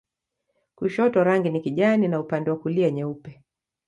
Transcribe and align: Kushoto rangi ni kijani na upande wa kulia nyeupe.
Kushoto 0.75 1.23
rangi 1.23 1.49
ni 1.49 1.61
kijani 1.61 2.07
na 2.07 2.19
upande 2.19 2.49
wa 2.51 2.57
kulia 2.57 2.91
nyeupe. 2.91 3.43